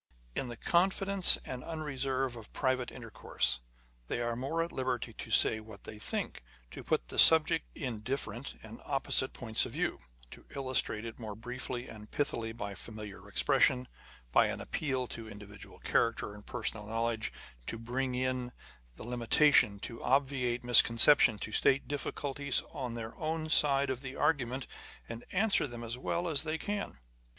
In 0.33 0.47
the 0.47 0.57
confidence 0.57 1.37
and 1.45 1.63
unreserve 1.63 2.35
of 2.35 2.51
private 2.53 2.89
intercourse, 2.89 3.59
they 4.07 4.19
are 4.19 4.35
more 4.35 4.63
at 4.63 4.71
liberty 4.71 5.13
to 5.13 5.29
say 5.29 5.59
what 5.59 5.83
they 5.83 5.99
think, 5.99 6.43
to 6.71 6.83
put 6.83 7.09
the 7.09 7.19
subject 7.19 7.67
in 7.75 7.99
different 7.99 8.55
and 8.63 8.81
opposite 8.83 9.31
points 9.31 9.63
of 9.67 9.73
view, 9.73 9.99
to 10.31 10.47
illustrate 10.55 11.05
it 11.05 11.19
more 11.19 11.35
briefly 11.35 11.87
and 11.87 12.09
pithily 12.09 12.51
by 12.51 12.73
familiar 12.73 13.29
expressions, 13.29 13.87
by 14.31 14.47
an 14.47 14.59
appeal 14.59 15.05
to 15.05 15.29
individual 15.29 15.77
character 15.77 16.33
and 16.33 16.47
personal 16.47 16.87
knowledge 16.87 17.31
â€" 17.31 17.33
â€¢ 17.33 17.65
to 17.67 17.77
bring 17.77 18.15
in 18.15 18.53
the 18.95 19.03
limitation, 19.03 19.79
to 19.81 20.03
obviate 20.03 20.63
misconception, 20.63 21.37
to 21.37 21.51
state 21.51 21.87
difficulties 21.87 22.63
on 22.71 22.95
their 22.95 23.15
own 23.19 23.49
side 23.49 23.91
of 23.91 24.01
the 24.01 24.15
argument, 24.15 24.65
and 25.07 25.23
answer 25.31 25.67
them 25.67 25.83
as 25.83 25.95
well 25.95 26.27
as 26.27 26.41
they 26.41 26.57
can. 26.57 26.97